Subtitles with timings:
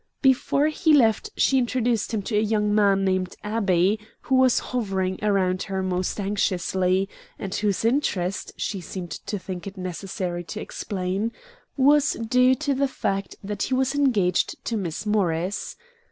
[0.23, 5.23] Before he left she introduced him to a young man named Abbey, who was hovering
[5.23, 11.31] around her most anxiously, and whose interest, she seemed to think it necessary to explain,
[11.77, 15.75] was due to the fact that he was engaged to Miss Morris.